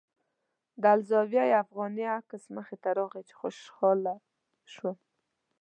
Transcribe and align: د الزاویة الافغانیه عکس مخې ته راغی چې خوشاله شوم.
د 0.81 0.83
الزاویة 0.95 1.43
الافغانیه 1.49 2.11
عکس 2.19 2.43
مخې 2.55 2.75
ته 2.83 2.89
راغی 2.97 3.21
چې 3.27 3.33
خوشاله 3.39 4.15
شوم. 4.73 4.97